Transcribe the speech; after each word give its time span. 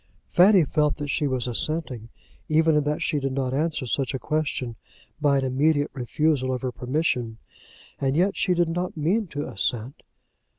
Fanny 0.29 0.63
felt 0.65 0.97
that 0.97 1.09
she 1.09 1.27
was 1.27 1.45
assenting, 1.47 2.09
even 2.49 2.75
in 2.75 2.83
that 2.85 3.03
she 3.03 3.19
did 3.19 3.33
not 3.33 3.53
answer 3.53 3.85
such 3.85 4.15
a 4.15 4.19
question 4.19 4.75
by 5.21 5.37
an 5.37 5.45
immediate 5.45 5.91
refusal 5.93 6.51
of 6.51 6.63
her 6.63 6.71
permission; 6.71 7.37
and 7.99 8.17
yet 8.17 8.35
she 8.35 8.55
did 8.55 8.69
not 8.69 8.97
mean 8.97 9.27
to 9.27 9.47
assent. 9.47 10.01